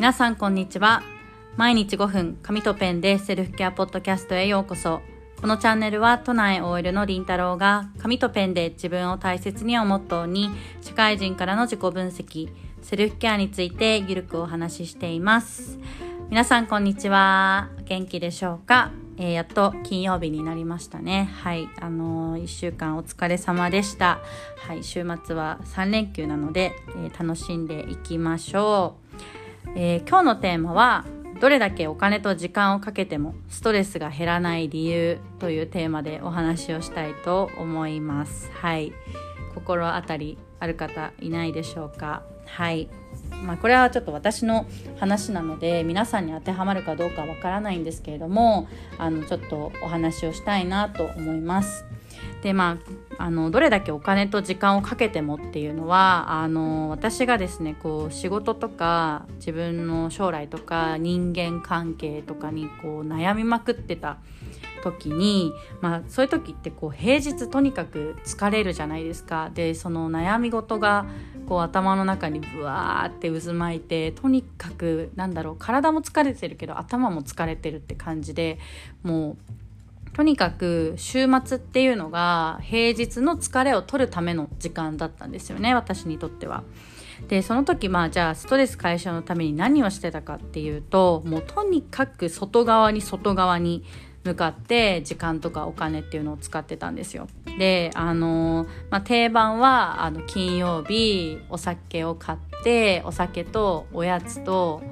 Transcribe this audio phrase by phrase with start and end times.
[0.00, 1.02] 皆さんこんにちは。
[1.58, 5.02] 毎日5分紙とペンでセルフケアポッドキャストへようこそ。
[5.38, 10.48] このチャンネルは都内 OL のりんたろうが紙とペンで自分を大切にをモットーに
[10.80, 12.48] 社会人からの自己分析
[12.80, 15.78] セルフケアについてゆるくお話ししています。
[16.30, 17.68] 皆さんこんにちは。
[17.84, 21.28] 元気でしょうか、えー、やっと金曜日になりましたね。
[21.42, 21.68] はい。
[21.78, 24.20] あのー、1週間お疲れ様でした。
[24.66, 24.82] はい。
[24.82, 29.09] 週末は3連休なので、えー、楽しんでいきましょう。
[29.76, 31.04] えー、今日のテーマは
[31.40, 38.50] どれだけお金と時間をかけてもストレスが減らない理由というテーマでお話をしたいと思います。
[38.52, 38.92] はい。
[39.54, 42.22] 心当たりある方いないでしょうか？
[42.46, 42.90] はい。
[43.42, 44.66] まあ、これはちょっと私の
[44.98, 48.68] 話なので皆さんに当てはまるかどうかわからないんですけれども
[48.98, 51.84] あのちょっとお話をしたいなと思います。
[52.42, 52.78] でま
[53.18, 64.18] あ、あのどれだけお金と時間をかけてもっていうのはあの私がですねこう仕事とか自分の将来とか人間関係とかにこう悩みまくってた
[64.80, 71.06] 時に、まあ、そういう時ってこう平日とにかく疲れるじゃないですかでその悩み事が
[71.46, 78.58] こう頭の中にブワーって渦巻いてとにかくなんだろう体も疲れてるけど頭も疲れてるって感じで
[79.02, 86.62] もうとにかく週末っていうのが平日の疲れを取るための時間だったんですよね私にとっては。
[87.28, 93.84] でその時まあじゃあストレス解消のために何をしてたかっていうともうとにかく外側に外側に
[94.24, 97.26] 向かって時間とかお金っていうのを使ってたんですよ。
[97.58, 104.82] であの、まあ、定番はあの金曜日お酒を買ってお酒とおやつと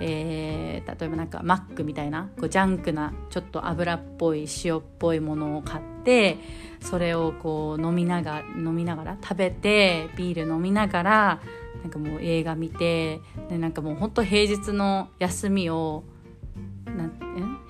[0.00, 6.38] えー、例えばなんかマックみたいなこうジャンクなちょっと油っぽい塩っぽいものを買って
[6.80, 11.40] それをこう飲みながら飲みながら食べてビール飲みながら
[11.82, 16.04] なんかもう映画見てでなんかもうほんと平日の休みを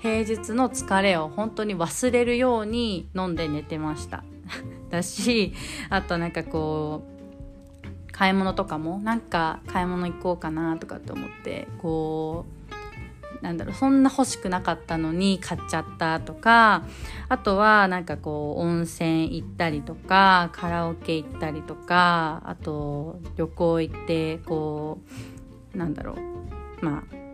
[0.00, 4.25] 平日の疲れを本当に忘れるように飲んで寝てました。
[4.91, 5.53] だし
[5.91, 12.47] あとなんかこう買い物とかもなんか買い物行こうかなとかって思ってこ
[13.41, 16.82] うなんだろうそんな欲しくなかったのに買っちゃったとか
[17.28, 24.98] あとはなんかこう温泉行ったりとかカラオケ行ったりとかあと旅行行ってこ
[25.75, 27.28] うなんだろうまあ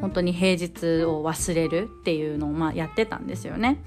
[0.00, 3.82] 本当に平日を忘れるっていうのをまあやってたんですよね。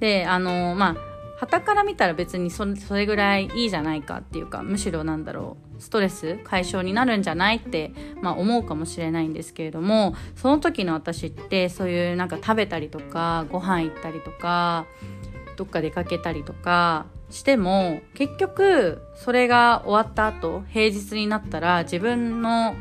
[0.00, 2.64] であのまあ傍から見たら別にそ
[2.94, 7.92] れぐらいいいじゃないかっていうかむしろなんだろうストレス解消になるんじゃないって、
[8.22, 14.86] まあ、思うかもしれないんですけれどもその時の私ってそういうなんか食べたりとかご飯行ったりとか
[15.56, 22.76] どっか出かけたりとかしても結局それが終わった後平日になったら自分の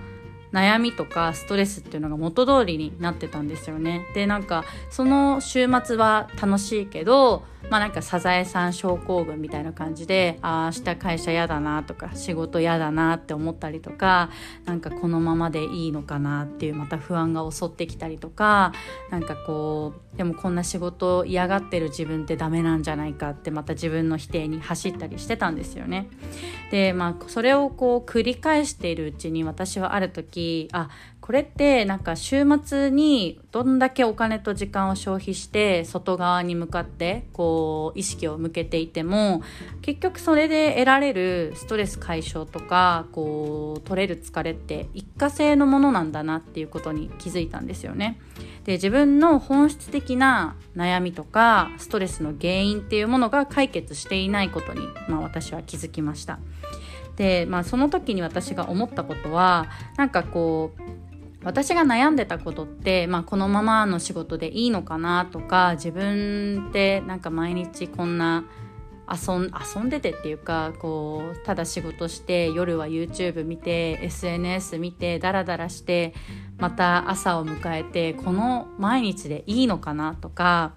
[0.54, 4.06] 悩みとかストレスっていうのが元通りになってたんですよね。
[4.14, 7.44] でなんかその週末は楽しいけど
[7.74, 14.30] まあなんかサザエさん症候群みたいな感じでああ明日会社嫌だなとか仕事嫌だなって思ったりとか
[14.66, 18.74] なんかこのままでいいのかなっていうまた不安が襲ってきたりとか
[19.10, 26.10] なんかこうでもこんな仕事嫌がってる自分ってダメなんじゃないかってまた自分の否定に走ったりしてたんですよね。
[26.70, 30.90] でまあそれをこう繰り返しているうちに私はある時あ
[31.24, 39.42] これってなんか週末にどんだけお金と時間を消費して外側に向かってこう意識を向けていても
[39.82, 48.20] 結局それで得られるストレス解消とかこう取れる疲れって一過性のものなんだなっていうことに気づいたんですよね。
[48.66, 56.40] で自分の本質的な悩みとかストレスの原因っていうものが解決していないことに、まあ、私は気づきました。
[57.16, 59.68] で、まあ、その時に私が思ったことは
[59.98, 60.83] なんかこう
[61.44, 68.46] 私が悩んでたことって、まあ、このままの仕事でいいのかなとか自分ってなんか毎日こんな
[69.12, 76.14] 遊ん遊んでてっていうかこうただ仕事して夜は YouTube 見て SNS 見てダラダラして
[76.58, 80.74] また朝を迎えてこの毎日でいいのかなとか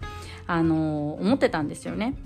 [0.49, 2.17] あの思ってたんですよね。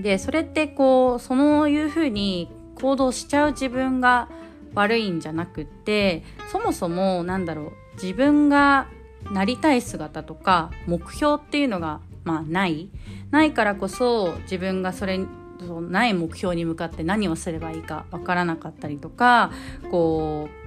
[0.00, 4.28] でそれってこうそういうふうに行動しちゃう自分が
[4.74, 7.72] 悪いんじゃなくってそもそもなんだろう
[8.02, 8.88] 自分が
[9.32, 12.88] なりたい姿とか目標っていうのがまあない
[13.30, 15.20] ないからこそ自分がそれ
[15.90, 19.50] ない目標に向かって何をすればいいかわからなかったりとか
[19.90, 20.58] こう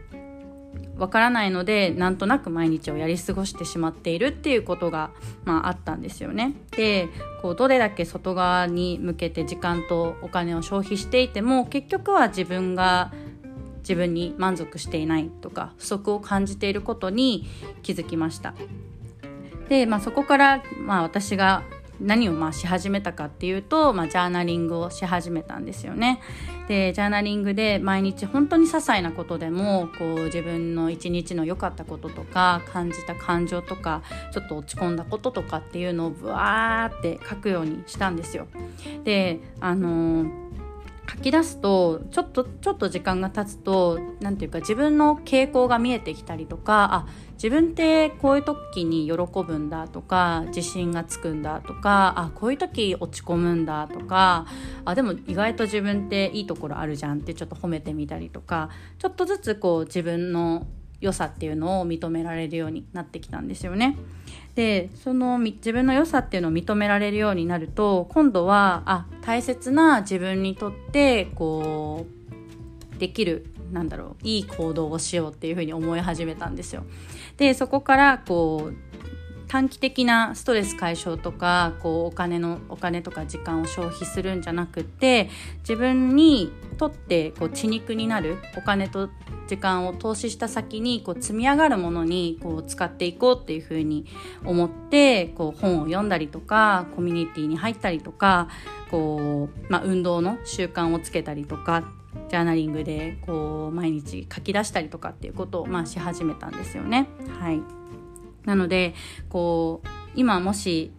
[1.02, 5.10] わからないのでなんとなく毎日をやり過ごしてしまっているっていうことが、
[5.46, 6.54] まあ、あったんですよね。
[6.78, 7.10] で
[7.42, 13.12] こうどれだけ外側に向けて時間とお金を消費していても結局は自分が
[13.82, 17.48] 自分に満足していないとか不足を感じていることに
[17.84, 18.54] 気づきました
[19.70, 21.64] で、まあ、そこから、まあ、私が
[22.02, 26.20] 何をまあし始めたかっていうと、まあ、ジャーナリングをし始めたんですよね。
[26.68, 38.48] でジャーナリングで毎日本当に些細なことでもこう自分の一日の良かったこととか感じた感情とかちょっと落ち込んだこととかっていうのをブワーって書くようにしたんですよ。
[39.04, 40.41] であのー
[41.10, 49.14] 書き出すとちょっとちょっと時間が経つと何て言うか自分の傾向が見えてきたりとかあ自分ってこういう時に喜
[49.44, 54.46] ぶんだとか自信がつくんだとかあこういう時落ち込むんだとか
[54.86, 58.70] あでも意外と自分っていいところあるじゃんってちょっと褒めてみたりとか
[59.00, 60.68] ちょっとずつこう自分の
[61.02, 63.98] 良さっていうのを認められるようになってきたんですよね。
[64.56, 72.06] でその自分の良さっていうのを認められるようになると今度はあ大切な自分にとってこ
[72.96, 76.84] うできるなんだろういい行動をしようっていうふうに思い始めたんですよ。
[77.38, 79.01] でそこからこう
[79.52, 89.10] 短期的なストレス解消とかこうお金のお金とか時間を消費するんじゃなくて自分にとってこう血肉になるお金と
[89.48, 94.06] 時間を投資した先にこう積み上がるものにこう使っていこうっていうふうに
[94.46, 98.48] 思ってこう本を読んだりとかコミュニティに入ったりとか
[98.90, 101.84] こう、まあ、運動の習慣をつけたりとか
[102.30, 107.10] ジャーナリングでこう毎日書き出したりとかっていうことをまあし始めたんですよね。
[107.38, 107.82] はい
[108.46, 108.94] なので
[109.30, 110.92] こう今もし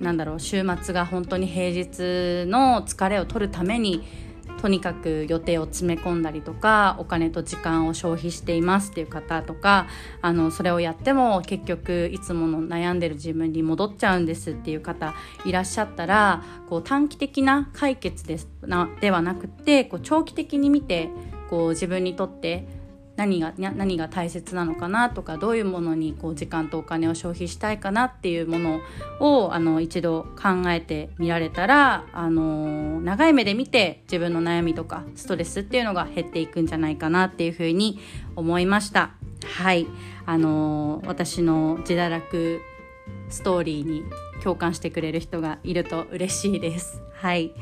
[0.00, 4.02] なんだろう週末が本当に平日の疲れを取るために
[4.60, 9.88] とにかく予定を詰め込んだりとかお金と時間を消費していますっていう方とか
[10.22, 21.10] あのそれをやっても結局いつもの悩んでる自分に戻っちゃうんですっていう方いらっしゃったらこう短期的な解決ですなではなくてこう長期的に見て
[21.50, 22.66] こう自分にとって
[23.16, 28.80] 何が何が大切なのかなとかどういうものにこう時間とお金を消費したいかなっていうもの
[29.20, 38.00] をあの一度考えてみられたらあの長い目で見て自分の悩みとかストレスっていうのが減っていくんじゃないかなっていうふうに
[38.34, 39.12] 思いました。
[39.44, 39.86] はい
[40.26, 42.60] あの私の自堕落
[43.28, 44.02] ストーリーに
[44.44, 47.00] 共感してくれる人がいると嬉しいです。
[47.14, 47.52] はい、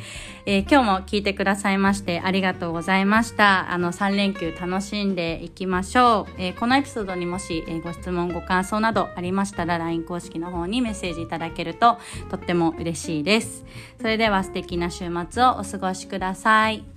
[0.45, 3.71] えー、今日も聞いてくださいましてありがとうございました。
[3.71, 6.35] あの3連休楽しんでいきましょう。
[6.37, 11.99] えー、このエピソードにもし、えー、ご質問ご感想などありましたら LINE 公式の方にメッセージいただけると
[12.29, 13.65] とっても嬉しいです。
[14.01, 16.92] それでは素敵な週末をお過ごしください。